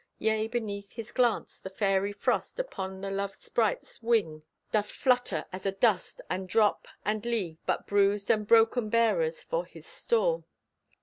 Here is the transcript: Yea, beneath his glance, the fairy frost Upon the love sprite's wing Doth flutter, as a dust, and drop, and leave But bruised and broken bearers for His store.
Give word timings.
Yea, 0.17 0.47
beneath 0.47 0.93
his 0.93 1.11
glance, 1.11 1.59
the 1.59 1.69
fairy 1.69 2.11
frost 2.11 2.59
Upon 2.59 3.01
the 3.01 3.11
love 3.11 3.35
sprite's 3.35 4.01
wing 4.01 4.41
Doth 4.71 4.91
flutter, 4.91 5.45
as 5.53 5.67
a 5.67 5.71
dust, 5.73 6.21
and 6.27 6.49
drop, 6.49 6.87
and 7.05 7.23
leave 7.23 7.59
But 7.67 7.85
bruised 7.85 8.31
and 8.31 8.47
broken 8.47 8.89
bearers 8.89 9.43
for 9.43 9.63
His 9.63 9.85
store. 9.85 10.43